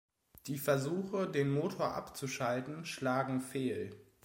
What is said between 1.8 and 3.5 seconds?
abzuschalten, schlagen